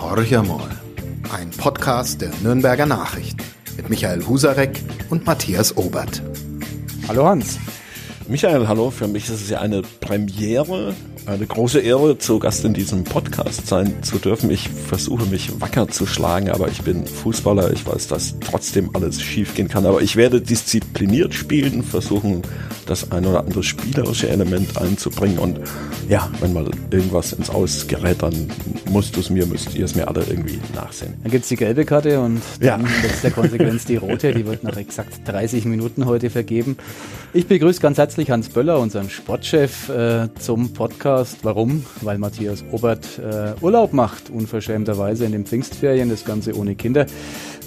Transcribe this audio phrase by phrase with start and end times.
[0.00, 0.70] Horch mal.
[1.32, 3.42] Ein Podcast der Nürnberger Nachrichten
[3.76, 4.80] mit Michael Husarek
[5.10, 6.22] und Matthias Obert.
[7.08, 7.58] Hallo Hans.
[8.28, 8.90] Michael, hallo.
[8.90, 10.94] Für mich ist es ja eine Premiere
[11.26, 14.50] eine große Ehre, zu Gast in diesem Podcast sein zu dürfen.
[14.50, 17.72] Ich versuche mich wacker zu schlagen, aber ich bin Fußballer.
[17.72, 19.86] Ich weiß, dass trotzdem alles schiefgehen kann.
[19.86, 22.42] Aber ich werde diszipliniert spielen, versuchen,
[22.86, 25.38] das ein oder andere spielerische Element einzubringen.
[25.38, 25.60] Und
[26.08, 28.48] ja, wenn mal irgendwas ins Aus gerät, dann
[28.90, 31.14] musst du es mir, müsst ihr es mir alle irgendwie nachsehen.
[31.22, 32.88] Dann gibt es die gelbe Karte und dann ja.
[33.02, 34.32] letzter Konsequenz die rote.
[34.32, 36.76] Die wird nach exakt 30 Minuten heute vergeben.
[37.32, 41.38] Ich begrüße ganz herzlich Hans Böller, unseren Sportchef, äh, zum Podcast.
[41.42, 41.84] Warum?
[42.00, 47.06] Weil Matthias Obert äh, Urlaub macht, unverschämterweise in den Pfingstferien, das Ganze ohne Kinder.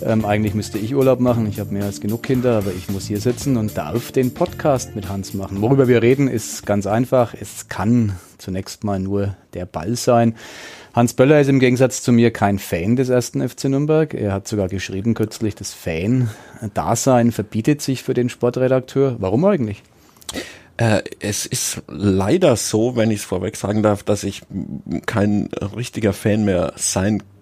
[0.06, 1.48] Ähm, eigentlich müsste ich Urlaub machen.
[1.48, 4.96] Ich habe mehr als genug Kinder, aber ich muss hier sitzen und darf den Podcast
[4.96, 5.62] mit Hans machen.
[5.62, 7.34] Worüber wir reden, ist ganz einfach.
[7.40, 10.36] Es kann zunächst mal nur der Ball sein.
[10.94, 14.14] Hans Böller ist im Gegensatz zu mir kein Fan des ersten FC Nürnberg.
[14.14, 19.18] Er hat sogar geschrieben kürzlich, das Fan-Dasein verbietet sich für den Sportredakteur.
[19.20, 19.84] Warum eigentlich?
[20.78, 24.44] Äh, es ist leider so, wenn ich es vorweg sagen darf, dass ich
[25.06, 27.39] kein richtiger Fan mehr sein kann.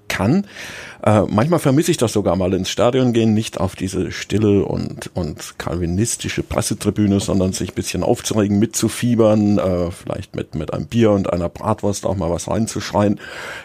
[1.04, 5.12] Äh, manchmal vermisse ich das sogar mal ins Stadion gehen, nicht auf diese stille und,
[5.16, 11.32] und kalvinistische Pressetribüne, sondern sich bisschen aufzuregen, mitzufiebern, äh, vielleicht mit, mit einem Bier und
[11.32, 13.20] einer Bratwurst auch mal was reinzuschreien.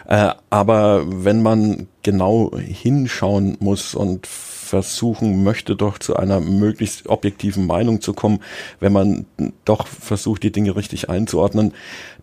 [0.07, 4.27] Äh, aber wenn man genau hinschauen muss und
[4.63, 8.39] versuchen möchte, doch zu einer möglichst objektiven Meinung zu kommen,
[8.79, 9.25] wenn man
[9.65, 11.73] doch versucht, die Dinge richtig einzuordnen,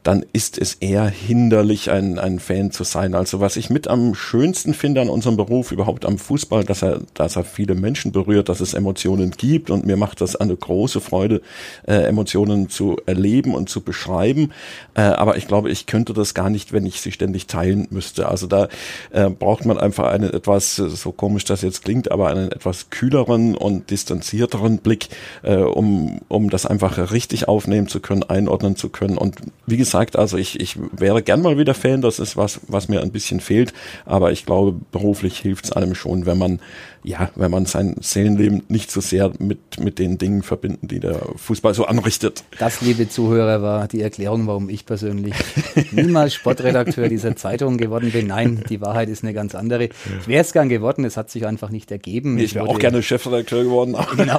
[0.02, 3.14] dann ist es eher hinderlich, ein, ein Fan zu sein.
[3.14, 7.00] Also was ich mit am schönsten finde an unserem Beruf, überhaupt am Fußball, dass er,
[7.14, 11.00] dass er viele Menschen berührt, dass es Emotionen gibt und mir macht das eine große
[11.00, 11.42] Freude,
[11.86, 14.52] äh, Emotionen zu erleben und zu beschreiben.
[14.94, 18.28] Äh, aber ich glaube, ich könnte das gar nicht, wenn ich sie ständig teilen müsste.
[18.28, 18.68] Also da
[19.10, 23.56] äh, braucht man einfach einen etwas, so komisch das jetzt klingt, aber einen etwas kühleren
[23.56, 25.08] und distanzierteren Blick,
[25.42, 29.18] äh, um, um das einfach richtig aufnehmen zu können, einordnen zu können.
[29.18, 32.88] Und wie gesagt, also ich, ich wäre gern mal wieder Fan, das ist was, was
[32.88, 33.72] mir ein bisschen fehlt,
[34.06, 36.60] aber ich glaube, beruflich hilft es einem schon, wenn man
[37.02, 41.20] ja, wenn man sein Seelenleben nicht so sehr mit, mit den Dingen verbinden, die der
[41.36, 42.44] Fußball so anrichtet.
[42.58, 45.34] Das, liebe Zuhörer, war die Erklärung, warum ich persönlich
[45.92, 48.26] niemals Sportredakteur dieser Zeitung geworden bin.
[48.26, 49.84] Nein, die Wahrheit ist eine ganz andere.
[49.84, 52.38] Ich wäre es gern geworden, es hat sich einfach nicht ergeben.
[52.38, 53.96] Ich wäre auch gerne Chefredakteur geworden.
[54.20, 54.38] Genau,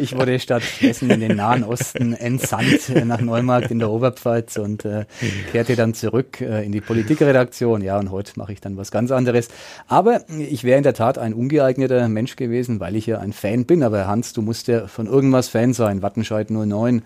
[0.00, 4.84] ich wurde stattdessen in den Nahen Osten entsandt äh, nach Neumarkt in der Oberpfalz und
[4.84, 5.04] äh,
[5.52, 7.82] kehrte dann zurück äh, in die Politikredaktion.
[7.82, 9.48] Ja, und heute mache ich dann was ganz anderes.
[9.86, 13.64] Aber ich wäre in der Tat ein ungeeigneter Mensch gewesen, weil ich ja ein Fan
[13.66, 13.82] bin.
[13.82, 16.02] Aber Hans, du musst ja von irgendwas Fan sein.
[16.02, 17.02] Wattenscheid 09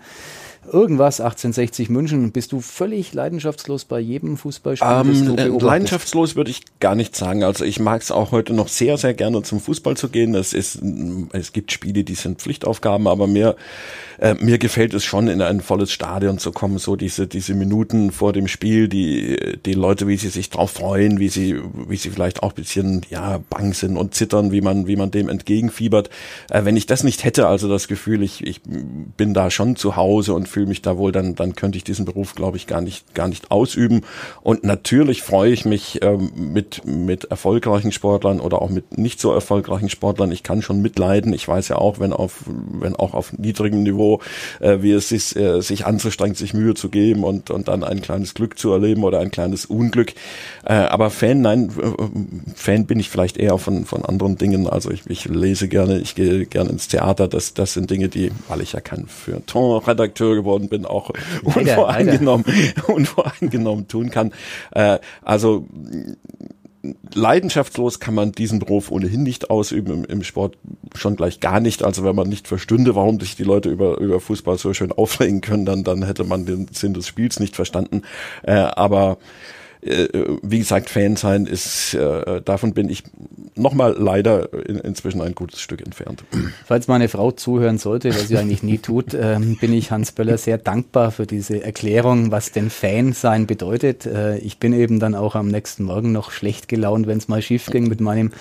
[0.71, 2.31] irgendwas 1860 München.
[2.31, 4.87] Bist du völlig leidenschaftslos bei jedem Fußballspiel?
[4.87, 7.43] Ähm, äh, leidenschaftslos würde ich gar nicht sagen.
[7.43, 10.35] Also ich mag es auch heute noch sehr, sehr gerne zum Fußball zu gehen.
[10.35, 10.79] Es ist,
[11.31, 13.55] es gibt Spiele, die sind Pflichtaufgaben, aber mir,
[14.19, 16.77] äh, mir gefällt es schon, in ein volles Stadion zu kommen.
[16.77, 21.19] So diese, diese Minuten vor dem Spiel, die, die Leute, wie sie sich drauf freuen,
[21.19, 24.95] wie sie, wie sie vielleicht auch bisschen, ja, bang sind und zittern, wie man, wie
[24.95, 26.09] man dem entgegenfiebert.
[26.49, 29.95] Äh, wenn ich das nicht hätte, also das Gefühl, ich, ich bin da schon zu
[29.95, 32.79] Hause und fühle mich da wohl, dann, dann könnte ich diesen Beruf, glaube ich, gar
[32.79, 34.03] nicht, gar nicht ausüben.
[34.41, 39.33] Und natürlich freue ich mich ähm, mit, mit erfolgreichen Sportlern oder auch mit nicht so
[39.33, 40.31] erfolgreichen Sportlern.
[40.31, 41.33] Ich kann schon mitleiden.
[41.33, 44.21] Ich weiß ja auch, wenn auf, wenn auch auf niedrigem Niveau,
[44.61, 48.01] äh, wie es sich, äh, sich anzustrengt, sich Mühe zu geben und, und dann ein
[48.01, 50.13] kleines Glück zu erleben oder ein kleines Unglück.
[50.65, 54.67] Äh, aber Fan, nein, äh, Fan bin ich vielleicht eher von, von anderen Dingen.
[54.67, 57.27] Also ich, ich lese gerne, ich gehe gerne ins Theater.
[57.27, 61.11] Das, das sind Dinge, die, weil ich ja kein Feuilleton-Redakteur geworden bin, auch
[61.43, 62.45] unvoreingenommen,
[62.87, 64.33] unvoreingenommen tun kann.
[64.71, 65.67] Äh, also
[67.13, 70.57] leidenschaftslos kann man diesen Beruf ohnehin nicht ausüben, im, im, Sport
[70.93, 71.83] schon gleich gar nicht.
[71.83, 75.41] Also wenn man nicht verstünde, warum sich die Leute über, über Fußball so schön aufregen
[75.41, 78.01] können, dann, dann hätte man den Sinn des Spiels nicht verstanden.
[78.43, 79.17] Äh, aber
[79.85, 83.03] äh, wie gesagt, Fan sein ist, äh, davon bin ich
[83.55, 86.23] nochmal leider in, inzwischen ein gutes Stück entfernt.
[86.65, 90.37] Falls meine Frau zuhören sollte, was sie eigentlich nie tut, äh, bin ich Hans Böller
[90.37, 94.05] sehr dankbar für diese Erklärung, was denn Fan sein bedeutet.
[94.05, 97.41] Äh, ich bin eben dann auch am nächsten Morgen noch schlecht gelaunt, wenn es mal
[97.41, 98.31] schief ging mit meinem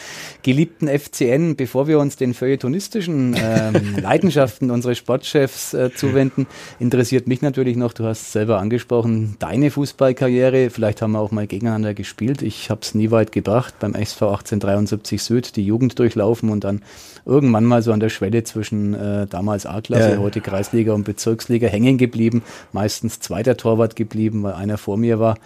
[0.43, 1.57] geliebten FCN.
[1.57, 6.47] Bevor wir uns den feuilletonistischen ähm, Leidenschaften unseres Sportchefs äh, zuwenden,
[6.79, 10.71] interessiert mich natürlich noch, du hast selber angesprochen, deine Fußballkarriere.
[10.71, 12.43] Vielleicht haben wir auch mal gegeneinander gespielt.
[12.43, 16.83] Ich habe es nie weit gebracht, beim SV 1873 Süd die Jugend durchlaufen und dann
[17.27, 20.19] irgendwann mal so an der Schwelle zwischen äh, damals A-Klasse, ja.
[20.19, 22.43] heute Kreisliga und Bezirksliga hängen geblieben.
[22.73, 25.37] Meistens zweiter Torwart geblieben, weil einer vor mir war.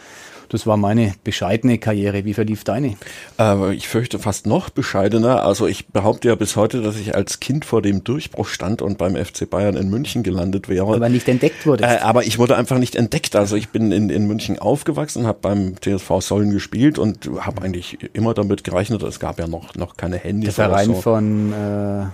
[0.49, 2.25] Das war meine bescheidene Karriere.
[2.25, 2.97] Wie verlief deine?
[3.39, 5.45] Äh, ich fürchte fast noch bescheidener.
[5.45, 8.99] Also ich behaupte ja bis heute, dass ich als Kind vor dem Durchbruch stand und
[8.99, 10.95] beim FC Bayern in München gelandet wäre.
[10.95, 11.85] Aber nicht entdeckt wurde.
[11.85, 13.37] Äh, aber ich wurde einfach nicht entdeckt.
[13.37, 17.99] Also ich bin in, in München aufgewachsen, habe beim TSV Sollen gespielt und habe eigentlich
[18.13, 20.55] immer damit gerechnet, es gab ja noch, noch keine Handys.
[20.57, 21.01] Der Verein so.
[21.01, 22.07] von äh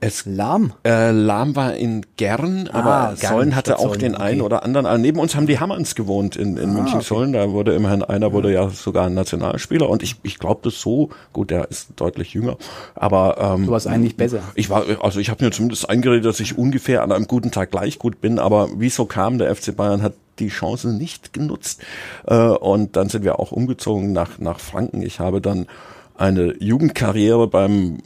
[0.00, 0.72] es Lahm?
[0.84, 4.24] Äh, Lahm war in Gern, ah, aber Gern, Sollen hatte auch den okay.
[4.24, 4.86] einen oder anderen.
[4.86, 7.30] Also neben uns haben die Hammerns gewohnt in, in ah, München-Sollen.
[7.30, 7.46] Okay.
[7.46, 11.10] Da wurde immerhin einer wurde ja sogar ein Nationalspieler und ich, ich glaube das so.
[11.32, 12.56] Gut, der ist deutlich jünger,
[12.94, 14.42] aber ähm, du warst eigentlich besser.
[14.54, 17.70] Ich war, also ich habe mir zumindest eingeredet, dass ich ungefähr an einem guten Tag
[17.70, 18.38] gleich gut bin.
[18.38, 21.82] Aber wieso kam der FC Bayern hat die Chance nicht genutzt
[22.26, 25.02] äh, und dann sind wir auch umgezogen nach nach Franken.
[25.02, 25.66] Ich habe dann
[26.18, 27.98] eine Jugendkarriere beim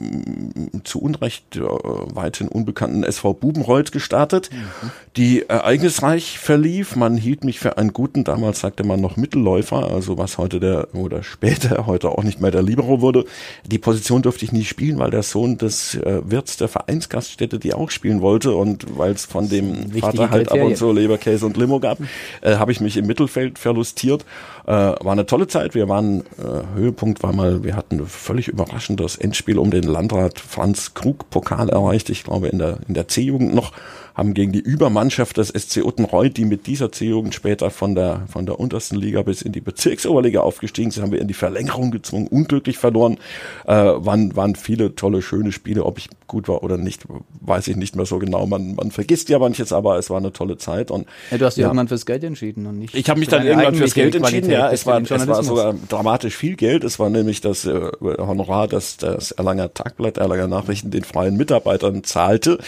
[0.83, 4.91] zu Unrecht äh, weithin unbekannten SV Bubenreuth gestartet, mhm.
[5.17, 6.95] die ereignisreich verlief.
[6.95, 10.93] Man hielt mich für einen guten, damals sagte man noch Mittelläufer, also was heute der
[10.93, 13.25] oder später heute auch nicht mehr der Libero wurde.
[13.65, 17.73] Die Position durfte ich nie spielen, weil der Sohn des äh, Wirts der Vereinsgaststätte die
[17.73, 21.57] auch spielen wollte und weil es von dem Vater halt ab und zu Leberkäse und
[21.57, 21.97] Limo gab,
[22.41, 24.23] äh, habe ich mich im Mittelfeld verlustiert.
[24.65, 25.75] Äh, war eine tolle Zeit.
[25.75, 30.39] Wir waren äh, Höhepunkt war mal, wir hatten völlig überraschend das Endspiel um den Landrat
[30.39, 32.09] Franz Krug Pokal erreicht.
[32.09, 33.73] Ich glaube in der, in der C-Jugend noch
[34.15, 38.45] haben gegen die Übermannschaft des SC Uttenreuth, die mit dieser C-Jugend später von der, von
[38.45, 42.27] der untersten Liga bis in die Bezirksoberliga aufgestiegen sind, haben wir in die Verlängerung gezwungen,
[42.27, 43.17] unglücklich verloren.
[43.65, 45.85] Äh, waren, waren viele tolle, schöne Spiele.
[45.85, 47.05] Ob ich gut war oder nicht,
[47.41, 48.45] weiß ich nicht mehr so genau.
[48.45, 50.91] Man, man vergisst ja manches, aber es war eine tolle Zeit.
[50.91, 52.95] Und, ja, du hast dich ja, irgendwann fürs Geld entschieden und nicht.
[52.95, 54.49] Ich habe mich dann irgendwann fürs Geld entschieden.
[54.51, 56.83] Ja, es war, es war sogar dramatisch viel Geld.
[56.83, 62.03] Es war nämlich das äh, Honorar, das das Erlanger Tagblatt, Erlanger Nachrichten den freien Mitarbeitern
[62.03, 62.59] zahlte.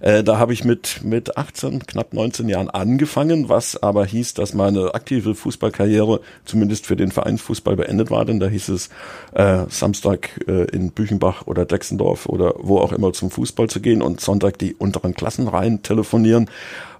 [0.00, 4.54] Äh, da habe ich mit mit, 18, knapp 19 Jahren angefangen, was aber hieß, dass
[4.54, 8.90] meine aktive Fußballkarriere zumindest für den Vereinsfußball beendet war, denn da hieß es
[9.32, 14.02] äh, Samstag äh, in Büchenbach oder Dexendorf oder wo auch immer zum Fußball zu gehen
[14.02, 16.50] und Sonntag die unteren Klassen rein telefonieren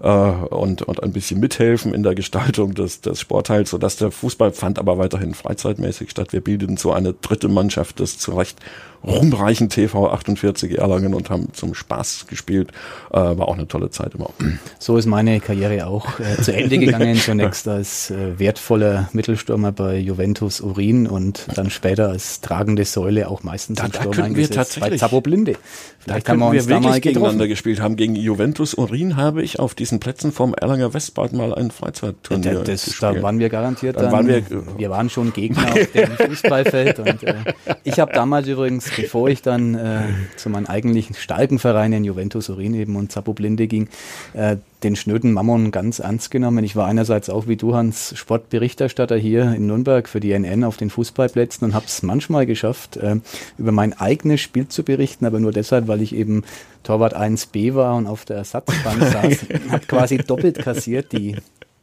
[0.02, 4.52] äh, und, und ein bisschen mithelfen in der Gestaltung des, des Sportteils, sodass der Fußball
[4.52, 6.32] fand aber weiterhin freizeitmäßig statt.
[6.32, 8.58] Wir bildeten so eine dritte Mannschaft des zu Recht
[9.02, 12.70] rumreichen TV 48 Erlangen und haben zum Spaß gespielt.
[13.11, 14.31] Äh, war auch eine tolle Zeit immer.
[14.79, 17.17] So ist meine Karriere auch äh, zu Ende gegangen.
[17.17, 23.43] Zunächst als äh, wertvoller Mittelstürmer bei Juventus Urin und dann später als tragende Säule auch
[23.43, 25.56] meistens da, im Sturm da eingesetzt wir tatsächlich, bei Zabo Blinde.
[26.00, 27.97] Vielleicht da haben wir uns wir mal gegeneinander gespielt haben.
[27.97, 32.62] Gegen Juventus Urin habe ich auf diesen Plätzen vom Erlanger Westbad mal ein Freizeitturnier da,
[32.62, 32.98] das.
[33.00, 34.44] Da waren wir garantiert dann, dann waren wir,
[34.78, 37.34] wir waren schon Gegner auf dem Fußballfeld und äh,
[37.82, 40.02] ich habe damals übrigens bevor ich dann äh,
[40.37, 43.88] zu meinem eigentlichen starken Verein in Juventus Urin eben und Zappo Blinde ging,
[44.34, 46.65] äh, den schnöden Mammon ganz ernst genommen.
[46.65, 50.77] Ich war einerseits auch wie du, Hans, Sportberichterstatter hier in Nürnberg für die NN auf
[50.77, 53.17] den Fußballplätzen und habe es manchmal geschafft, äh,
[53.59, 56.44] über mein eigenes Spiel zu berichten, aber nur deshalb, weil ich eben
[56.82, 61.37] Torwart 1b war und auf der Ersatzbank saß, habe quasi doppelt kassiert die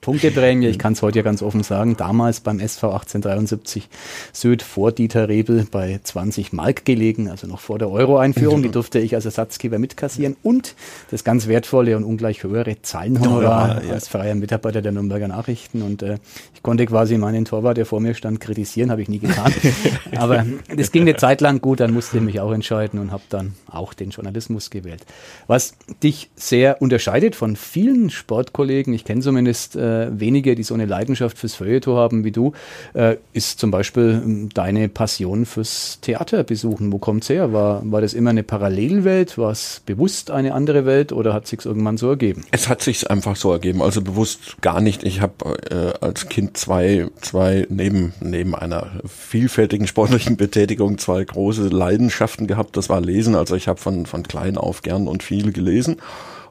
[0.07, 3.89] Punkteprämie, ich kann es heute ja ganz offen sagen, damals beim SV 1873
[4.31, 8.63] Süd vor Dieter Rebel bei 20 Mark gelegen, also noch vor der Euro-Einführung.
[8.63, 10.75] Die durfte ich als Ersatzgeber mitkassieren und
[11.12, 13.94] das ganz wertvolle und ungleich höhere Zahlenhonorar ja, ja.
[13.95, 15.81] als freier Mitarbeiter der Nürnberger Nachrichten.
[15.81, 16.19] Und äh,
[16.56, 19.54] ich konnte quasi meinen Torwart, der vor mir stand, kritisieren, habe ich nie getan.
[20.16, 23.23] Aber das ging eine Zeit lang gut, dann musste ich mich auch entscheiden und habe
[23.28, 25.06] dann auch den Journalismus gewählt.
[25.47, 30.73] Was dich sehr unterscheidet von vielen Sportkollegen, ich kenne zumindest äh, äh, wenige, die so
[30.73, 32.54] eine Leidenschaft fürs Feuilleton haben wie du,
[32.94, 36.92] äh, ist zum Beispiel ähm, deine Passion fürs Theater besuchen.
[36.92, 37.54] Wo kommt's her?
[37.54, 39.37] War, war das immer eine Parallelwelt?
[39.37, 42.44] War es bewusst eine andere Welt oder hat sich irgendwann so ergeben?
[42.51, 45.04] Es hat sich einfach so ergeben, also bewusst gar nicht.
[45.04, 51.68] Ich habe äh, als Kind zwei, zwei neben, neben einer vielfältigen sportlichen Betätigung zwei große
[51.68, 52.77] Leidenschaften gehabt.
[52.77, 53.35] Das war Lesen.
[53.35, 55.97] Also ich habe von, von klein auf gern und viel gelesen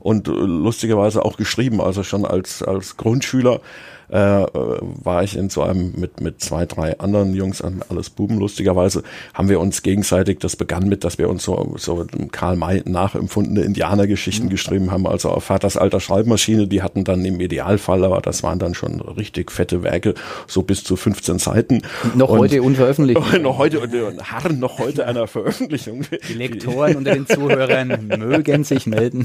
[0.06, 1.80] und äh, lustigerweise auch geschrieben.
[1.80, 3.60] Also schon als, als Grundschüler
[4.08, 8.38] äh, war ich in so einem mit mit zwei drei anderen Jungs alles Buben.
[8.38, 9.02] Lustigerweise
[9.34, 13.62] haben wir uns gegenseitig das begann mit dass wir uns so so Karl May nachempfundene
[13.62, 14.50] Indianergeschichten mhm.
[14.50, 15.08] geschrieben haben.
[15.08, 19.00] Also auf Vaters alter Schreibmaschine die hatten dann im Idealfall aber das waren dann schon
[19.00, 20.14] richtig fette Werke
[20.46, 21.82] so bis zu 15 Seiten.
[22.14, 23.20] Noch und heute unveröffentlicht.
[23.42, 23.82] Noch heute
[24.22, 26.02] harren noch heute einer Veröffentlichung.
[26.28, 29.25] Die Lektoren unter den Zuhörern mögen sich melden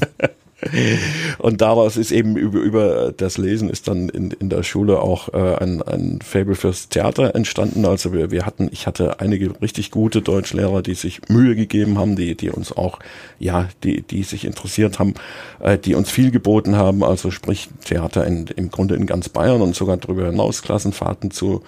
[1.40, 5.34] und daraus ist eben über, über das Lesen ist dann in, in der Schule auch
[5.34, 7.86] äh, ein, ein Fable fürs Theater entstanden.
[7.86, 12.16] Also wir, wir hatten, ich hatte einige richtig gute Deutschlehrer, die sich Mühe gegeben haben,
[12.16, 13.00] die, die uns auch,
[13.40, 15.16] ja, die, die sich interessiert haben,
[15.60, 17.04] äh, die uns viel geboten haben.
[17.04, 21.64] Also sprich Theater in, im Grunde in ganz Bayern und sogar darüber hinaus Klassenfahrten zu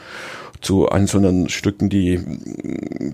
[0.63, 2.19] zu einzelnen Stücken, die,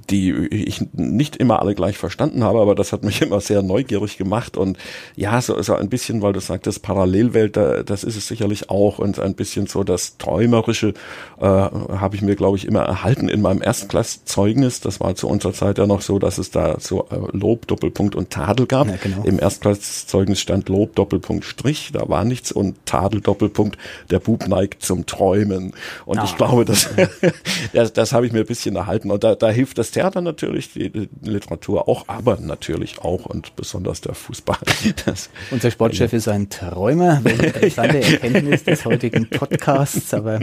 [0.10, 4.18] die ich nicht immer alle gleich verstanden habe, aber das hat mich immer sehr neugierig
[4.18, 4.78] gemacht und
[5.16, 9.20] ja, so, so ein bisschen, weil du sagtest, Parallelwelt, das ist es sicherlich auch und
[9.20, 10.94] ein bisschen so das Träumerische
[11.40, 14.82] äh, habe ich mir, glaube ich, immer erhalten in meinem Erstklasszeugnis.
[14.82, 18.16] Das war zu unserer Zeit ja noch so, dass es da so äh, Lob, Doppelpunkt
[18.16, 18.88] und Tadel gab.
[18.88, 19.24] Ja, genau.
[19.24, 23.78] Im Erstklasszeugnis stand Lob, Doppelpunkt, Strich, da war nichts und Tadel, Doppelpunkt,
[24.12, 25.74] der Bub neigt zum Träumen.
[26.06, 26.26] Und ah.
[26.26, 26.90] ich glaube, dass
[27.74, 29.12] das, das habe ich mir ein bisschen erhalten.
[29.12, 33.56] Und da, da hilft das Theater natürlich, die, die Literatur auch, aber natürlich auch und
[33.56, 34.58] besonders der Fußball.
[35.06, 40.40] Das, Unser Sportchef ist ein Träumer, eine interessante Erkenntnis des heutigen Podcasts, aber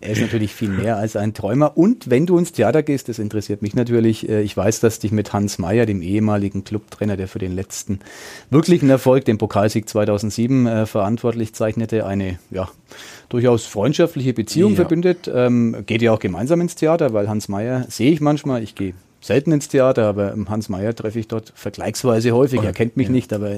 [0.00, 1.76] er ist natürlich viel mehr als ein Träumer.
[1.76, 5.12] Und wenn du ins Theater gehst, das interessiert mich natürlich, äh, ich weiß, dass dich
[5.12, 8.00] mit Hans Meyer, dem ehemaligen Clubtrainer, der für den letzten
[8.50, 12.68] wirklichen Erfolg, den Pokalsieg 2007 äh, verantwortlich zeichnete, eine ja,
[13.28, 14.76] durchaus freundschaftliche Beziehung ja.
[14.76, 15.30] verbindet.
[15.32, 18.94] Ähm, geht ja auch gemeinsam ins Theater, weil Hans Meyer sehe ich manchmal, ich gehe
[19.20, 22.62] selten ins Theater, aber Hans Meyer treffe ich dort vergleichsweise häufig.
[22.62, 23.12] Er kennt mich ja.
[23.12, 23.50] nicht, aber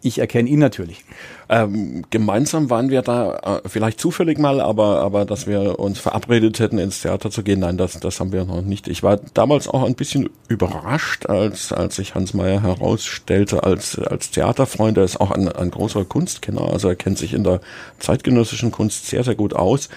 [0.00, 1.04] ich erkenne ihn natürlich.
[1.48, 6.60] Ähm, gemeinsam waren wir da äh, vielleicht zufällig mal, aber, aber dass wir uns verabredet
[6.60, 8.86] hätten, ins Theater zu gehen, nein, das, das haben wir noch nicht.
[8.88, 14.30] Ich war damals auch ein bisschen überrascht, als, als sich Hans Meyer herausstellte als, als
[14.30, 14.98] Theaterfreund.
[14.98, 17.60] Er ist auch ein, ein großer Kunstkenner, also er kennt sich in der
[17.98, 19.88] zeitgenössischen Kunst sehr, sehr gut aus.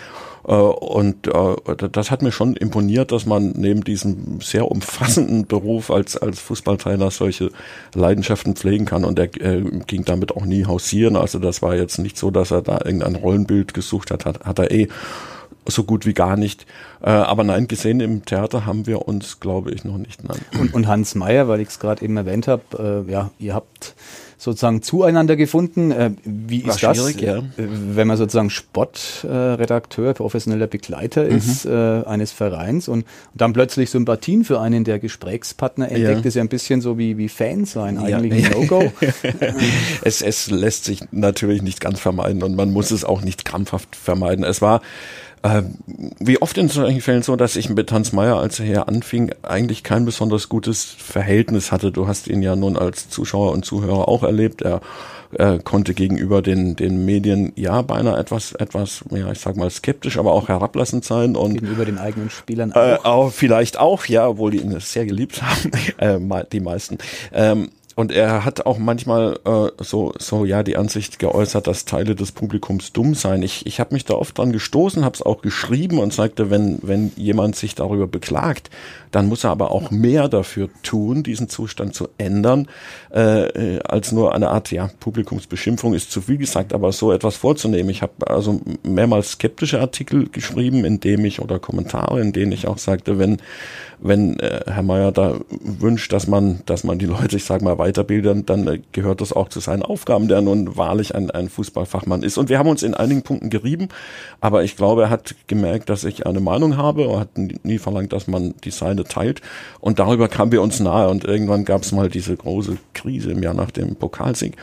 [0.48, 1.56] Äh, und äh,
[1.92, 7.12] das hat mir schon imponiert, dass man neben diesem sehr umfassenden Beruf als, als Fußballtrainer
[7.12, 7.52] solche
[7.94, 9.06] Leidenschaften pflegen kann.
[9.06, 11.16] Und er äh, ging damit auch nie hausieren.
[11.16, 14.60] Also das war jetzt nicht so, dass er da irgendein Rollenbild gesucht hat, hat, hat
[14.60, 14.88] er eh
[15.68, 16.68] so gut wie gar nicht.
[17.02, 20.24] Aber nein, gesehen im Theater haben wir uns, glaube ich, noch nicht.
[20.24, 20.40] Nein.
[20.60, 23.96] Und, und Hans Meyer, weil ich es gerade eben erwähnt habe, äh, ja, ihr habt
[24.46, 25.92] sozusagen zueinander gefunden.
[25.92, 27.40] Äh, wie War ist das, ja.
[27.40, 31.36] Äh, wenn man sozusagen Sportredakteur, professioneller Begleiter mhm.
[31.36, 31.70] ist äh,
[32.06, 36.28] eines Vereins und, und, dann plötzlich Sympathien für einen der Gesprächspartner entdeckt, ja.
[36.28, 38.52] ist ja ein bisschen so wie, wie Fan sein, eigentlich ja.
[38.52, 38.94] ein No-Go.
[40.04, 43.96] es, es lässt sich natürlich nicht ganz vermeiden und man muss es auch nicht krampfhaft
[43.96, 44.46] vermeiden.
[44.46, 44.82] Es war
[45.46, 45.64] äh,
[46.20, 49.32] wie oft in solchen Fällen so, dass ich mit Hans Meyer, als er hier anfing,
[49.44, 51.92] eigentlich kein besonders gutes Verhältnis hatte.
[51.92, 54.64] Du hast ihn ja nun als Zuschauer und Zuhörer auch erlebt.
[54.64, 54.82] Er
[55.38, 60.18] äh, konnte gegenüber den, den Medien ja beinahe etwas, etwas, ja, ich sag mal skeptisch,
[60.18, 62.78] aber auch herablassend sein und gegenüber den eigenen Spielern auch.
[62.78, 65.72] Äh, auch vielleicht auch, ja, obwohl die ihn sehr geliebt haben,
[66.32, 66.98] äh, die meisten.
[67.34, 72.14] Ähm, und er hat auch manchmal äh, so, so ja die Ansicht geäußert, dass Teile
[72.14, 73.42] des Publikums dumm seien.
[73.42, 76.80] Ich, ich habe mich da oft dran gestoßen, habe es auch geschrieben und sagte, wenn,
[76.82, 78.70] wenn jemand sich darüber beklagt,
[79.12, 82.68] dann muss er aber auch mehr dafür tun, diesen Zustand zu ändern,
[83.12, 87.90] äh, als nur eine Art ja Publikumsbeschimpfung ist zu viel gesagt, aber so etwas vorzunehmen.
[87.90, 92.68] Ich habe also mehrmals skeptische Artikel geschrieben, in dem ich oder Kommentare, in denen ich
[92.68, 93.38] auch sagte, wenn
[94.00, 97.78] wenn äh, Herr Mayer da wünscht, dass man, dass man die Leute, ich sage mal,
[97.78, 102.24] weiterbildet, dann äh, gehört das auch zu seinen Aufgaben, der nun wahrlich ein, ein Fußballfachmann
[102.24, 102.38] ist.
[102.38, 103.90] Und wir haben uns in einigen Punkten gerieben,
[104.42, 107.06] aber ich glaube, er hat gemerkt, dass ich eine Meinung habe.
[107.06, 109.42] Er hat nie verlangt, dass man die seine teilt.
[109.80, 111.10] Und darüber kamen wir uns nahe.
[111.10, 114.56] Und irgendwann gab es mal diese große Krise im Jahr nach dem Pokalsieg.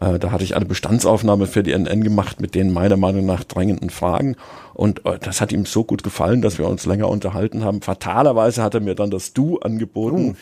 [0.00, 3.44] Äh, da hatte ich eine Bestandsaufnahme für die NN gemacht mit den meiner Meinung nach
[3.44, 4.36] drängenden Fragen.
[4.72, 7.82] Und äh, das hat ihm so gut gefallen, dass wir uns länger unterhalten haben.
[7.82, 10.30] Fatalerweise hat er mir dann das Du angeboten.
[10.30, 10.34] Uh,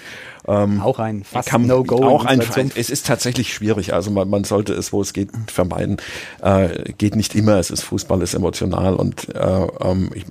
[0.49, 2.03] ähm, auch ein fast No-Go.
[2.05, 2.41] Auch ein,
[2.75, 3.93] es ist tatsächlich schwierig.
[3.93, 5.99] Also man, man sollte es, wo es geht, vermeiden.
[6.43, 7.59] Äh, geht nicht immer.
[7.59, 10.25] Es ist Fußball, ist emotional und äh, ähm, ich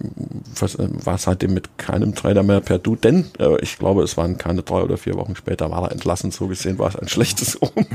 [1.05, 4.63] war seitdem mit keinem Trainer mehr per Du, denn äh, ich glaube, es waren keine
[4.63, 6.31] drei oder vier Wochen später war er entlassen.
[6.31, 7.87] So gesehen war es ein schlechtes Omen.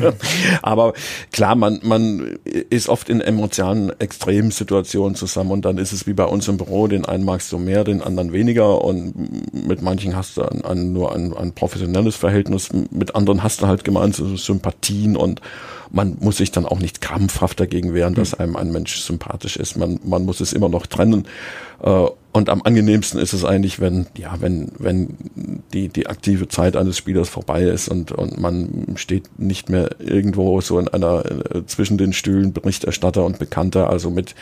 [0.63, 0.93] Aber
[1.33, 6.25] klar, man, man ist oft in emotionalen Extremsituationen zusammen und dann ist es wie bei
[6.25, 9.13] uns im Büro, den einen magst du mehr, den anderen weniger und
[9.67, 13.67] mit manchen hast du ein, ein, nur ein, ein professionelles Verhältnis, mit anderen hast du
[13.67, 15.41] halt gemeinsame Sympathien und
[15.91, 18.41] man muss sich dann auch nicht krampfhaft dagegen wehren, dass hm.
[18.41, 19.77] einem ein Mensch sympathisch ist.
[19.77, 21.27] Man, man muss es immer noch trennen.
[21.83, 25.19] Äh, und am angenehmsten ist es eigentlich, wenn, ja, wenn, wenn
[25.75, 30.63] die, die aktive Zeit eines Spielers vorbei ist und, und man steht nicht mehr irgendwo
[30.63, 33.91] so in einer, äh, zwischen den Stühlen Berichterstatter und Bekannter.
[33.91, 34.35] Also mit,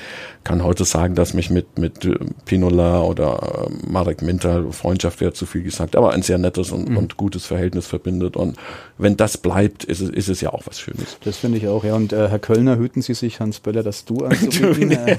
[0.44, 5.32] kann heute sagen, dass mich mit, mit äh, Pinola oder äh, Marek Minter, Freundschaft wäre
[5.32, 6.96] zu viel gesagt, aber ein sehr nettes und, mhm.
[6.96, 8.36] und gutes Verhältnis verbindet.
[8.36, 8.56] Und
[8.98, 11.18] wenn das bleibt, ist es, ist es ja auch was Schönes.
[11.24, 11.94] Das finde ich auch, ja.
[11.96, 14.90] Und äh, Herr Kölner, hüten Sie sich, Hans Böller, dass du anzubieten.
[15.06, 15.16] äh,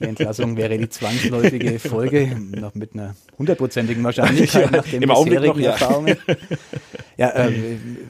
[0.00, 2.07] die Entlassung wäre die zwangsläufige Folge.
[2.10, 5.70] Folge, noch mit einer hundertprozentigen Wahrscheinlichkeit nach den bisherigen noch, ja.
[5.72, 6.16] Erfahrungen.
[7.18, 7.52] Ja, äh,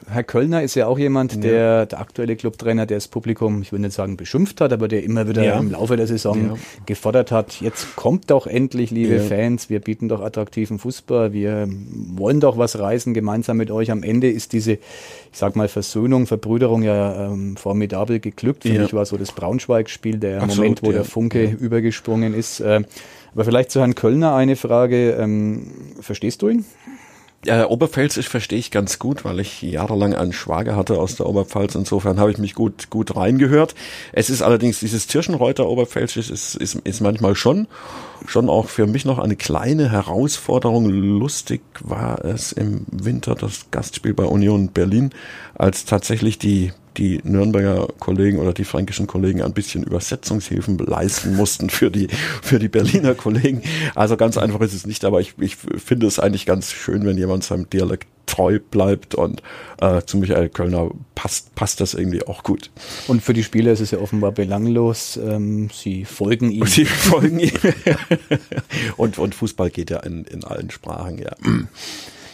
[0.07, 3.81] Herr Kölner ist ja auch jemand, der, der aktuelle Clubtrainer, der das Publikum, ich würde
[3.81, 5.57] nicht sagen beschimpft hat, aber der immer wieder ja.
[5.57, 6.53] im Laufe der Saison ja.
[6.85, 12.39] gefordert hat, jetzt kommt doch endlich, liebe Fans, wir bieten doch attraktiven Fußball, wir wollen
[12.39, 13.89] doch was reisen gemeinsam mit euch.
[13.89, 14.79] Am Ende ist diese, ich
[15.31, 18.61] sag mal, Versöhnung, Verbrüderung ja ähm, formidabel geglückt.
[18.61, 22.59] Für mich war so das Braunschweig-Spiel der Absolut, Moment, wo der Funke übergesprungen ist.
[22.59, 22.81] Äh,
[23.33, 25.11] aber vielleicht zu Herrn Kölner eine Frage.
[25.11, 25.71] Ähm,
[26.01, 26.65] verstehst du ihn?
[27.45, 31.73] Ja, Oberpfälzisch verstehe ich ganz gut, weil ich jahrelang einen Schwager hatte aus der Oberpfalz.
[31.75, 33.75] Insofern habe ich mich gut, gut reingehört.
[34.11, 37.67] Es ist allerdings dieses Tirschenreuter Oberpfälzisch ist, ist, ist manchmal schon,
[38.25, 40.89] schon auch für mich noch eine kleine Herausforderung.
[40.89, 45.11] Lustig war es im Winter das Gastspiel bei Union Berlin,
[45.55, 51.69] als tatsächlich die die Nürnberger Kollegen oder die fränkischen Kollegen ein bisschen Übersetzungshilfen leisten mussten
[51.69, 52.07] für die,
[52.41, 53.61] für die Berliner Kollegen.
[53.95, 57.17] Also ganz einfach ist es nicht, aber ich, ich finde es eigentlich ganz schön, wenn
[57.17, 59.41] jemand seinem Dialekt treu bleibt und
[59.81, 62.69] äh, zu Michael Kölner passt, passt das irgendwie auch gut.
[63.07, 65.17] Und für die Spieler ist es ja offenbar belanglos.
[65.17, 66.65] Ähm, sie folgen ihm.
[66.69, 67.51] Sie folgen ihm.
[68.97, 71.35] und, und Fußball geht ja in, in allen Sprachen, ja.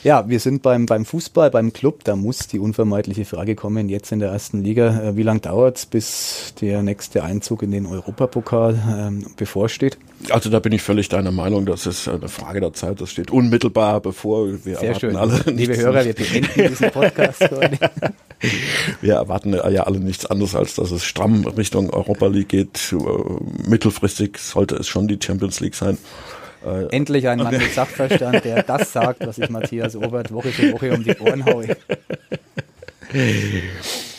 [0.05, 2.03] Ja, wir sind beim, beim Fußball, beim Club.
[2.03, 5.01] Da muss die unvermeidliche Frage kommen, jetzt in der ersten Liga.
[5.01, 9.97] Äh, wie lange dauert es, bis der nächste Einzug in den Europapokal ähm, bevorsteht?
[10.29, 11.65] Also da bin ich völlig deiner Meinung.
[11.65, 13.01] Das ist eine Frage der Zeit.
[13.01, 14.47] Das steht unmittelbar bevor.
[14.63, 15.15] Wir Sehr schön.
[15.15, 15.41] alle.
[15.47, 17.41] Liebe Hörer, wir beenden diesen Podcast.
[19.01, 22.93] Wir erwarten ja alle nichts anderes, als dass es stramm Richtung Europa League geht.
[22.93, 25.97] Äh, mittelfristig sollte es schon die Champions League sein.
[26.65, 30.73] Äh, Endlich ein Mann mit Sachverstand, der das sagt, was ich Matthias Obert Woche für
[30.73, 31.77] Woche um die Ohren haue.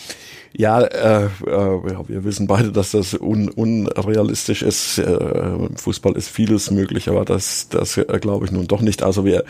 [0.58, 4.96] Ja, äh, äh, wir wissen beide, dass das un, unrealistisch ist.
[4.96, 9.02] Äh, Fußball ist vieles möglich, aber das, das äh, glaube ich nun doch nicht.
[9.02, 9.44] Also wir,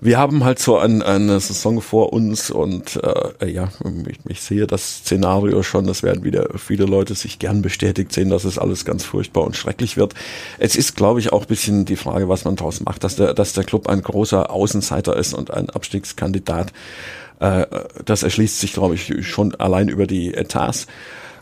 [0.00, 2.98] wir haben halt so ein, eine Saison vor uns und
[3.40, 3.68] äh, ja,
[4.08, 5.88] ich, ich sehe das Szenario schon.
[5.88, 9.56] Es werden wieder viele Leute sich gern bestätigt sehen, dass es alles ganz furchtbar und
[9.56, 10.14] schrecklich wird.
[10.58, 13.52] Es ist, glaube ich, auch bisschen die Frage, was man daraus macht, dass der, dass
[13.52, 16.72] der Club ein großer Außenseiter ist und ein Abstiegskandidat.
[17.40, 17.66] Äh,
[18.04, 20.86] das erschließt sich, glaube ich, schon allein über die Etats.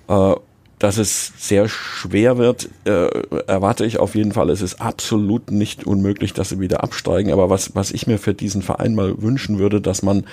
[0.08, 0.34] Äh,
[0.78, 3.08] dass es sehr schwer wird, äh,
[3.48, 4.48] erwarte ich auf jeden Fall.
[4.50, 7.32] Es ist absolut nicht unmöglich, dass sie wieder absteigen.
[7.32, 10.24] Aber was, was ich mir für diesen Verein mal wünschen würde, dass man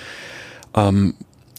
[0.74, 1.14] ähm,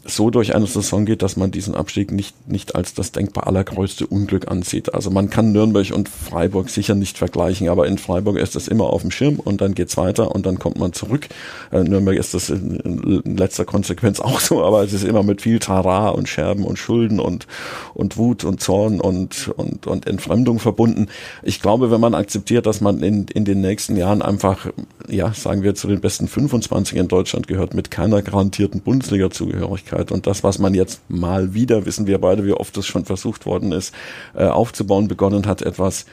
[0.09, 4.07] so durch eine Saison geht, dass man diesen Abstieg nicht, nicht als das denkbar allergrößte
[4.07, 4.93] Unglück ansieht.
[4.93, 8.85] Also man kann Nürnberg und Freiburg sicher nicht vergleichen, aber in Freiburg ist das immer
[8.85, 11.27] auf dem Schirm und dann geht's weiter und dann kommt man zurück.
[11.71, 15.59] Äh, Nürnberg ist das in, letzter Konsequenz auch so, aber es ist immer mit viel
[15.59, 17.47] Tara und Scherben und Schulden und,
[17.93, 21.07] und Wut und Zorn und, und, und Entfremdung verbunden.
[21.43, 24.67] Ich glaube, wenn man akzeptiert, dass man in, in den nächsten Jahren einfach,
[25.09, 30.11] ja, sagen wir, zu den besten 25 in Deutschland gehört, mit keiner garantierten Bundesliga-Zugehörigkeit, Öffentlichkeit.
[30.11, 33.45] Und das, was man jetzt mal wieder, wissen wir beide, wie oft das schon versucht
[33.45, 33.93] worden ist,
[34.35, 36.05] äh, aufzubauen, begonnen hat, etwas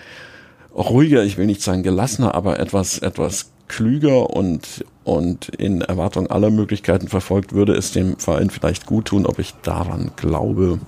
[0.75, 6.51] ruhiger, ich will nicht sagen gelassener, aber etwas, etwas klüger und, und in Erwartung aller
[6.51, 10.81] Möglichkeiten verfolgt, würde es dem Verein vielleicht gut tun, ob ich daran glaube.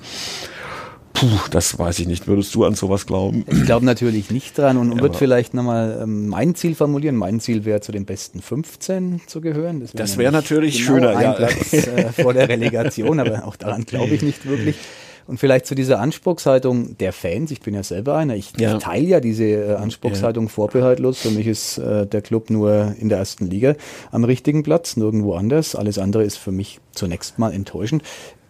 [1.16, 2.26] Puh, das weiß ich nicht.
[2.26, 3.46] Würdest du an sowas glauben?
[3.50, 7.16] Ich glaube natürlich nicht dran und ja, würde vielleicht nochmal ähm, mein Ziel formulieren.
[7.16, 9.80] Mein Ziel wäre, zu den besten 15 zu gehören.
[9.80, 11.32] Das wäre das wär natürlich genau schöner, ein ja.
[11.32, 14.76] Platz äh, vor der Relegation, aber auch daran glaube ich nicht wirklich.
[15.26, 17.50] Und vielleicht zu dieser Anspruchshaltung der Fans.
[17.50, 18.36] Ich bin ja selber einer.
[18.36, 18.76] Ich, ja.
[18.76, 20.50] ich teile ja diese äh, Anspruchshaltung ja.
[20.50, 21.18] vorbehaltlos.
[21.18, 23.74] Für mich ist äh, der Club nur in der ersten Liga
[24.12, 25.74] am richtigen Platz, nirgendwo anders.
[25.74, 28.02] Alles andere ist für mich zunächst mal enttäuschend.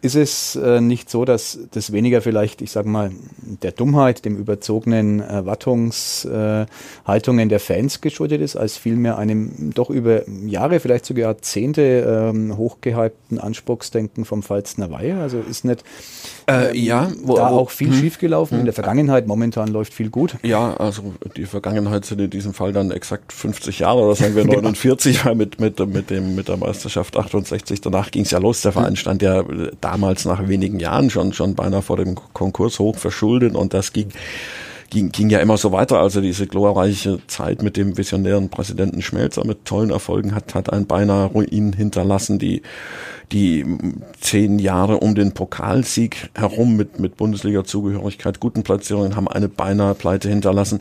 [0.07, 3.11] Ist es äh, nicht so, dass das weniger vielleicht, ich sage mal,
[3.63, 10.23] der Dummheit, dem überzogenen Erwartungshaltungen äh, der Fans geschuldet ist, als vielmehr einem doch über
[10.47, 15.19] Jahre, vielleicht sogar Jahrzehnte ähm, hochgehypten Anspruchsdenken vom Pfalzner Weiher?
[15.19, 15.83] Also ist nicht
[16.49, 18.61] äh, ähm, ja, wo, da wo, auch viel hm, schiefgelaufen hm.
[18.61, 19.27] in der Vergangenheit.
[19.27, 20.37] Momentan läuft viel gut.
[20.45, 24.45] Ja, also die Vergangenheit sind in diesem Fall dann exakt 50 Jahre oder sagen wir
[24.45, 28.63] 49, weil mit, mit, mit, dem, mit der Meisterschaft 68, danach ging es ja los.
[28.63, 28.97] Der Verein hm.
[28.97, 29.43] stand ja
[29.97, 34.11] damals nach wenigen Jahren schon, schon beinahe vor dem Konkurs hoch verschuldet und das ging
[34.91, 35.99] ging, ging ja immer so weiter.
[36.01, 40.87] Also diese glorreiche Zeit mit dem visionären Präsidenten Schmelzer mit tollen Erfolgen hat, hat ein
[40.87, 42.63] beinahe Ruin hinterlassen, die
[43.33, 43.65] die
[44.21, 50.29] zehn Jahre um den Pokalsieg herum mit, mit Bundesliga-Zugehörigkeit, guten Platzierungen haben eine beinahe Pleite
[50.29, 50.81] hinterlassen.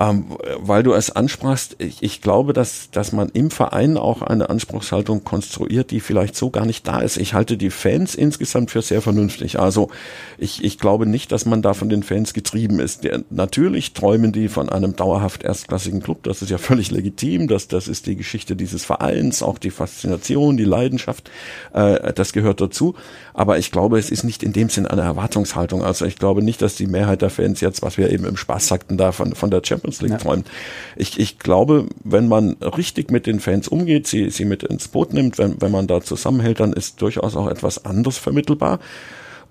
[0.00, 0.26] Ähm,
[0.58, 5.24] weil du es ansprachst, ich, ich glaube, dass, dass man im Verein auch eine Anspruchshaltung
[5.24, 7.16] konstruiert, die vielleicht so gar nicht da ist.
[7.16, 9.58] Ich halte die Fans insgesamt für sehr vernünftig.
[9.58, 9.90] Also
[10.38, 13.02] ich, ich glaube nicht, dass man da von den Fans getrieben ist.
[13.02, 16.22] Der, natürlich träumen die von einem dauerhaft erstklassigen Club.
[16.22, 17.48] Das ist ja völlig legitim.
[17.48, 21.28] Das, das ist die Geschichte dieses Vereins, auch die Faszination, die Leidenschaft.
[21.72, 22.94] Äh, das gehört dazu.
[23.34, 25.82] Aber ich glaube, es ist nicht in dem Sinn eine Erwartungshaltung.
[25.82, 28.68] Also ich glaube nicht, dass die Mehrheit der Fans jetzt, was wir eben im Spaß
[28.68, 30.18] sagten, da von, von der Champions Champions League ja.
[30.18, 30.50] träumt.
[30.96, 35.12] Ich, ich glaube, wenn man richtig mit den Fans umgeht, sie, sie mit ins Boot
[35.12, 38.80] nimmt, wenn, wenn man da zusammenhält, dann ist durchaus auch etwas anderes vermittelbar.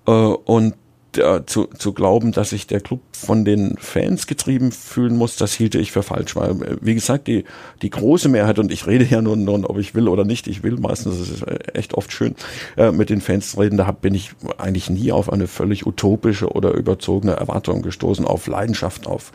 [0.06, 0.74] Äh, und
[1.16, 5.54] äh, zu, zu glauben, dass sich der Club von den Fans getrieben fühlen muss, das
[5.54, 6.36] hielte ich für falsch.
[6.36, 7.44] Weil, äh, wie gesagt, die,
[7.82, 10.62] die große Mehrheit, und ich rede ja nur, nur, ob ich will oder nicht, ich
[10.62, 12.34] will meistens, es ist echt oft schön,
[12.76, 15.86] äh, mit den Fans zu reden, da hab, bin ich eigentlich nie auf eine völlig
[15.86, 19.32] utopische oder überzogene Erwartung gestoßen, auf Leidenschaft, auf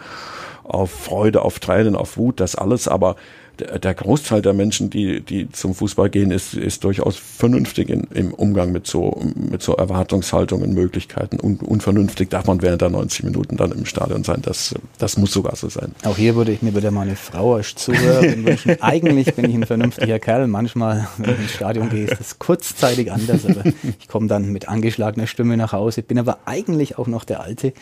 [0.64, 3.16] auf Freude, auf Tränen, auf Wut, das alles, aber
[3.60, 8.34] der Großteil der Menschen, die, die zum Fußball gehen, ist, ist durchaus vernünftig in, im
[8.34, 11.40] Umgang mit so, mit so Erwartungshaltungen, Möglichkeiten.
[11.42, 14.42] Un, unvernünftig darf man während der 90 Minuten dann im Stadion sein.
[14.42, 15.94] Das, das muss sogar so sein.
[16.04, 18.82] Auch hier würde ich mir wieder meine Frau als Zuhörerin wünschen.
[18.82, 20.48] Eigentlich bin ich ein vernünftiger Kerl.
[20.48, 23.46] Manchmal, wenn ich ins Stadion gehe, ist das kurzzeitig anders.
[23.46, 23.64] Aber
[24.00, 26.02] ich komme dann mit angeschlagener Stimme nach Hause.
[26.02, 27.74] Bin aber eigentlich auch noch der Alte.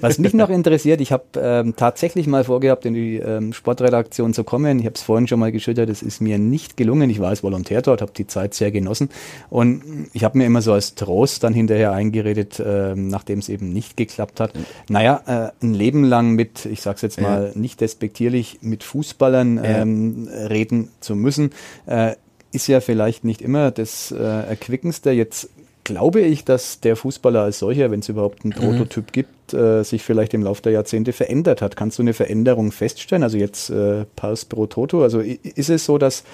[0.00, 4.44] Was mich noch interessiert, ich habe ähm, tatsächlich mal vorgehabt, in die ähm, Sportredaktion zu
[4.44, 4.78] kommen.
[4.78, 7.10] Ich habe es vorhin schon mal geschildert, es ist mir nicht gelungen.
[7.10, 9.08] Ich war als Volontär dort, habe die Zeit sehr genossen
[9.48, 13.72] und ich habe mir immer so als Trost dann hinterher eingeredet, äh, nachdem es eben
[13.72, 14.52] nicht geklappt hat.
[14.88, 17.60] Naja, äh, ein Leben lang mit, ich sag's jetzt mal ja.
[17.60, 21.50] nicht despektierlich, mit Fußballern ähm, reden zu müssen,
[21.86, 22.14] äh,
[22.52, 25.10] ist ja vielleicht nicht immer das äh, Erquickendste.
[25.10, 25.48] Jetzt
[25.82, 28.62] glaube ich, dass der Fußballer als solcher, wenn es überhaupt einen mhm.
[28.62, 29.12] Prototyp mhm.
[29.12, 31.76] gibt, äh, sich vielleicht im Laufe der Jahrzehnte verändert hat.
[31.76, 33.22] Kannst du eine Veränderung feststellen?
[33.22, 35.02] Also jetzt äh, Paus pro Toto.
[35.02, 36.24] Also ist es so, dass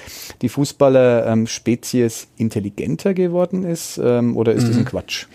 [0.42, 4.68] die Fußballer-Spezies ähm, intelligenter geworden ist ähm, oder ist mhm.
[4.68, 4.87] das ein mhm.
[4.87, 5.26] Quatsch?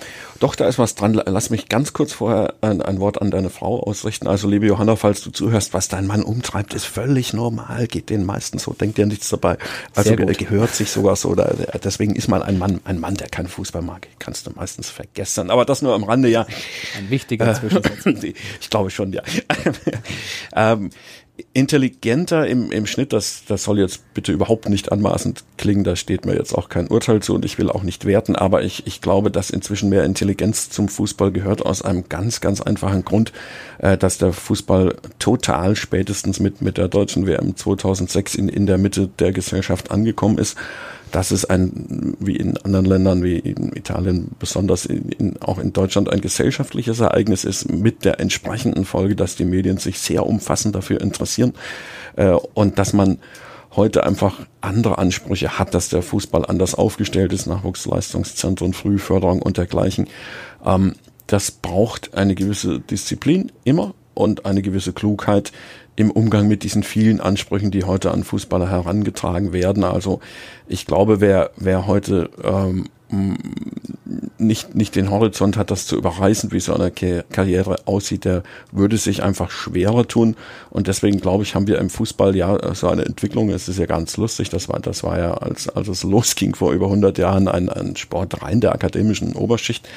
[0.42, 1.22] Doch, da ist was dran.
[1.24, 4.28] Lass mich ganz kurz vorher ein, ein, Wort an deine Frau ausrichten.
[4.28, 8.26] Also, liebe Johanna, falls du zuhörst, was dein Mann umtreibt, ist völlig normal, geht den
[8.26, 9.58] meisten so, denkt dir nichts dabei.
[9.94, 11.36] Also gehört sich sogar so.
[11.36, 14.90] Da, deswegen ist mal ein Mann, ein Mann, der keinen Fußball mag, kannst du meistens
[14.90, 15.52] vergessen.
[15.52, 16.48] Aber das nur am Rande, ja.
[16.98, 17.70] Ein wichtiger äh,
[18.60, 19.22] ich glaube schon, ja.
[20.56, 20.90] ähm,
[21.54, 26.26] intelligenter im, im Schnitt, das, das soll jetzt bitte überhaupt nicht anmaßend klingen, da steht
[26.26, 29.02] mir jetzt auch kein Urteil zu und ich will auch nicht werten, aber ich, ich
[29.02, 33.32] glaube, dass inzwischen mehr Intelligenz zum Fußball gehört aus einem ganz, ganz einfachen Grund,
[33.80, 38.78] äh, dass der Fußball total spätestens mit, mit der deutschen WM 2006 in, in der
[38.78, 40.58] Mitte der Gesellschaft angekommen ist
[41.12, 45.74] das ist ein, wie in anderen Ländern, wie in Italien, besonders in, in, auch in
[45.74, 50.76] Deutschland ein gesellschaftliches Ereignis ist, mit der entsprechenden Folge, dass die Medien sich sehr umfassend
[50.76, 51.54] dafür interessieren
[52.16, 53.20] äh, und dass man
[53.76, 60.08] heute einfach andere Ansprüche hat, dass der Fußball anders aufgestellt ist, Nachwuchsleistungszentren, Frühförderung und dergleichen.
[60.66, 60.96] Ähm,
[61.28, 65.52] das braucht eine gewisse Disziplin immer und eine gewisse Klugheit,
[65.96, 69.84] im Umgang mit diesen vielen Ansprüchen, die heute an Fußballer herangetragen werden.
[69.84, 70.20] Also
[70.68, 72.86] ich glaube, wer, wer heute ähm,
[74.38, 78.98] nicht, nicht den Horizont hat, das zu überreißen, wie so eine Karriere aussieht, der würde
[78.98, 80.36] sich einfach schwerer tun.
[80.70, 83.50] Und deswegen glaube ich, haben wir im Fußball ja so eine Entwicklung.
[83.50, 84.50] Es ist ja ganz lustig.
[84.50, 87.96] Das war, das war ja, als, als es losging vor über 100 Jahren, ein, ein
[87.98, 89.88] Sport rein der akademischen Oberschicht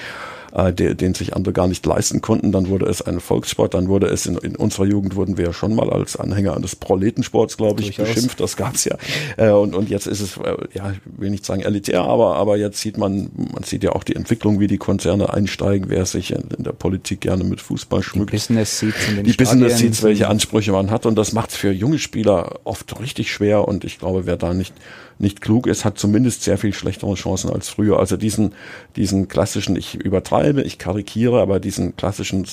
[0.55, 2.53] äh, der, den sich andere gar nicht leisten konnten.
[2.53, 5.53] Dann wurde es ein Volkssport, dann wurde es in, in unserer Jugend wurden wir ja
[5.53, 8.15] schon mal als Anhänger eines Proletensports, glaube ich, Durchaus.
[8.15, 8.41] beschimpft.
[8.41, 8.97] Das gab's ja.
[9.37, 12.57] Äh, und, und jetzt ist es, äh, ja, ich will nicht sagen elitär, aber, aber
[12.57, 16.31] jetzt sieht man, man sieht ja auch die Entwicklung, wie die Konzerne einsteigen, wer sich
[16.31, 18.33] in, in der Politik gerne mit Fußball schmückt.
[18.33, 21.07] Die Business Seats in den Die Stadien Business Seats, welche Ansprüche man hat.
[21.07, 23.67] Und das macht es für junge Spieler oft richtig schwer.
[23.67, 24.75] Und ich glaube, wer da nicht
[25.19, 27.99] nicht klug ist, hat zumindest sehr viel schlechtere Chancen als früher.
[27.99, 28.53] Also diesen,
[28.97, 32.47] diesen klassischen, ich übertreibe, ich karikiere, aber diesen klassischen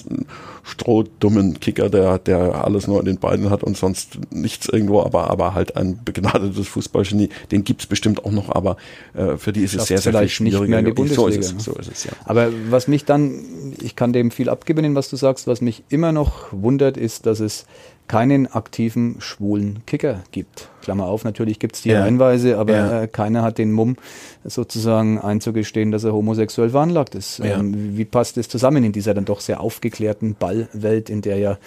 [0.63, 5.30] strohdummen Kicker, der, der alles nur in den Beinen hat und sonst nichts irgendwo, aber,
[5.30, 8.78] aber halt ein begnadetes Fußballgenie, den gibt's bestimmt auch noch, aber
[9.13, 10.60] äh, für die ist es sehr, sehr viel schwieriger.
[10.62, 11.60] Nicht mehr in die Bundesliga, so ist es, ne?
[11.60, 12.12] so ist es, ja.
[12.26, 16.12] Aber was mich dann, ich kann dem viel abgewinnen, was du sagst, was mich immer
[16.12, 17.65] noch wundert, ist, dass es
[18.12, 20.67] keinen aktiven schwulen Kicker gibt.
[20.82, 22.04] Klammer auf, natürlich gibt es die ja.
[22.04, 23.02] Hinweise, aber ja.
[23.04, 23.95] äh, keiner hat den Mumm
[24.43, 27.38] sozusagen einzugestehen, dass er homosexuell veranlagt ist.
[27.38, 27.60] Ja.
[27.60, 31.58] Ähm, wie passt das zusammen in dieser dann doch sehr aufgeklärten Ballwelt, in der ja,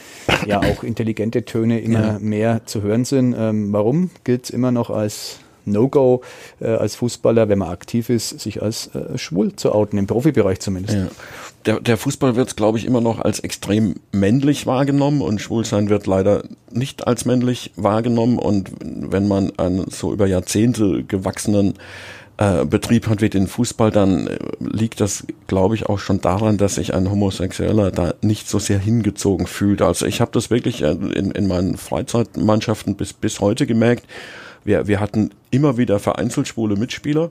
[0.47, 3.35] ja auch intelligente Töne immer mehr zu hören sind?
[3.39, 6.23] Ähm, warum gilt es immer noch als No-Go
[6.61, 10.61] äh, als Fußballer, wenn man aktiv ist, sich als äh, schwul zu outen, im Profibereich
[10.61, 10.97] zumindest.
[10.97, 11.07] Ja.
[11.67, 16.07] Der, der Fußball wird, glaube ich, immer noch als extrem männlich wahrgenommen und Schwulsein wird
[16.07, 18.39] leider nicht als männlich wahrgenommen.
[18.39, 21.75] Und wenn man einen so über Jahrzehnte gewachsenen
[22.37, 26.59] äh, Betrieb hat wie den Fußball, dann äh, liegt das, glaube ich, auch schon daran,
[26.59, 29.83] dass sich ein Homosexueller da nicht so sehr hingezogen fühlt.
[29.83, 34.05] Also ich habe das wirklich äh, in, in meinen Freizeitmannschaften bis, bis heute gemerkt
[34.65, 37.31] wir, wir hatten immer wieder vereinzelt schwule Mitspieler,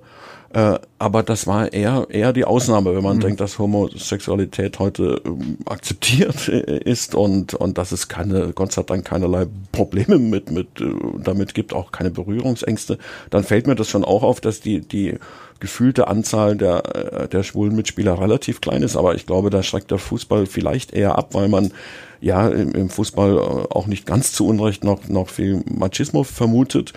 [0.54, 3.22] äh, aber das war eher, eher die Ausnahme, wenn man mhm.
[3.22, 8.84] denkt, dass Homosexualität heute ähm, akzeptiert äh, ist und, und dass es keine, Gott sei
[8.84, 10.94] Dank keinerlei Probleme mit, mit, äh,
[11.24, 13.00] damit gibt, auch keine Berührungsängste,
[13.32, 15.18] dann fällt mir das schon auch auf, dass die, die
[15.64, 19.92] gefühlte Anzahl der, äh, der schwulen Mitspieler relativ klein ist, aber ich glaube, da schreckt
[19.92, 21.72] der Fußball vielleicht eher ab, weil man
[22.20, 26.92] ja im, im Fußball äh, auch nicht ganz zu Unrecht noch, noch viel Machismo vermutet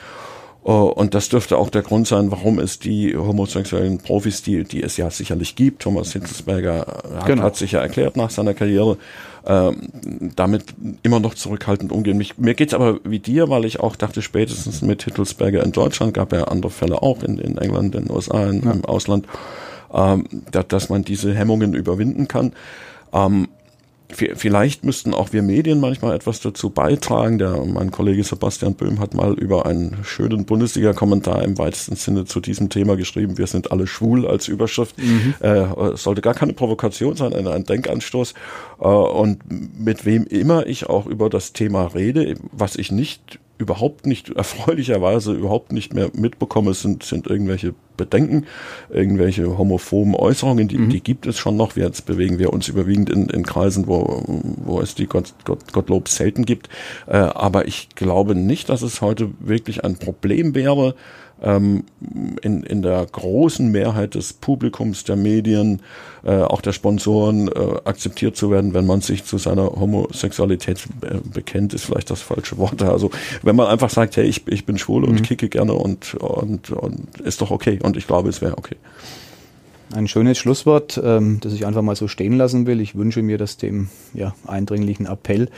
[0.73, 4.97] und das dürfte auch der Grund sein, warum es die homosexuellen Profis, die, die es
[4.97, 7.45] ja sicherlich gibt, Thomas Hitzelsberger hat, genau.
[7.45, 8.97] hat sich ja erklärt nach seiner Karriere,
[9.47, 9.77] ähm,
[10.35, 10.65] damit
[11.05, 12.19] immer noch zurückhaltend umgehen.
[12.19, 16.15] Mich, mir geht's aber wie dir, weil ich auch dachte, spätestens mit Hitzelsberger in Deutschland,
[16.15, 18.73] gab ja andere Fälle auch in, in England, in den USA, in, ja.
[18.73, 19.29] im Ausland,
[19.95, 22.55] ähm, dass, dass man diese Hemmungen überwinden kann.
[23.13, 23.47] Ähm,
[24.09, 27.39] Vielleicht müssten auch wir Medien manchmal etwas dazu beitragen.
[27.39, 32.41] Der, mein Kollege Sebastian Böhm hat mal über einen schönen Bundesliga-Kommentar im weitesten Sinne zu
[32.41, 33.37] diesem Thema geschrieben.
[33.37, 34.97] Wir sind alle schwul als Überschrift.
[34.99, 35.35] Mhm.
[35.41, 38.35] Äh, sollte gar keine Provokation sein, ein, ein Denkanstoß.
[38.81, 39.41] Äh, und
[39.79, 45.33] mit wem immer ich auch über das Thema rede, was ich nicht überhaupt nicht, erfreulicherweise
[45.33, 48.47] überhaupt nicht mehr mitbekomme, sind, sind irgendwelche Bedenken,
[48.91, 50.91] irgendwelche homophoben Äußerungen, die, mhm.
[50.91, 51.77] die gibt es schon noch.
[51.77, 56.09] Jetzt bewegen wir uns überwiegend in, in Kreisen, wo, wo es die Gott, Gott, Gottlob
[56.09, 56.69] selten gibt.
[57.07, 60.95] Äh, aber ich glaube nicht, dass es heute wirklich ein Problem wäre,
[61.43, 61.85] ähm,
[62.43, 65.83] in, in der großen Mehrheit des Publikums, der Medien,
[66.25, 71.19] äh, auch der Sponsoren äh, akzeptiert zu werden, wenn man sich zu seiner Homosexualität äh,
[71.33, 72.83] bekennt, ist vielleicht das falsche Wort.
[72.83, 73.11] Also
[73.43, 75.09] wenn man einfach sagt, hey, ich, ich bin schwul mhm.
[75.09, 77.79] und kicke gerne und, und, und ist doch okay.
[77.83, 78.77] Und ich glaube, es wäre okay.
[79.95, 82.81] Ein schönes Schlusswort, ähm, das ich einfach mal so stehen lassen will.
[82.81, 85.49] Ich wünsche mir, dass dem ja, eindringlichen Appell,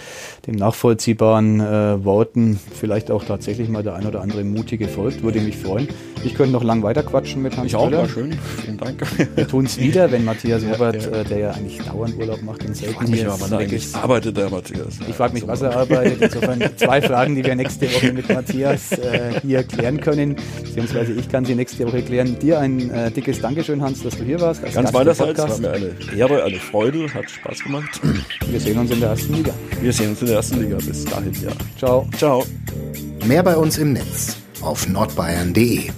[0.47, 5.23] dem nachvollziehbaren äh, Worten vielleicht auch tatsächlich mal der ein oder andere mutige folgt.
[5.23, 5.89] Würde mich freuen.
[6.25, 8.37] Ich könnte noch lang weiter quatschen mit Hans Ich auch, war schön.
[8.63, 9.01] Vielen Dank.
[9.35, 11.21] Wir tun es wieder, wenn Matthias ja, Robert, ja.
[11.21, 14.51] Äh, der ja eigentlich dauernd Urlaub macht, in selten ich hier mal, eigentlich arbeitet der
[14.51, 14.99] Matthias.
[15.09, 16.21] Ich frage mich, was er arbeitet.
[16.21, 20.37] Insofern zwei Fragen, die wir nächste Woche mit Matthias äh, hier klären können.
[20.63, 22.39] Beziehungsweise ich kann sie nächste Woche klären.
[22.39, 24.63] Dir ein äh, dickes Dankeschön, Hans, dass du hier warst.
[24.63, 28.01] Ganz meinerseits war mir eine Ehre, eine Freude, hat Spaß gemacht.
[28.49, 29.53] Wir sehen uns in der ersten Liga.
[29.81, 30.77] Wir sehen uns in der ersten Liga.
[30.77, 31.51] Bis dahin, ja.
[31.79, 32.09] Ciao.
[32.17, 32.45] Ciao.
[33.27, 35.91] Mehr bei uns im Netz auf nordbayern.de.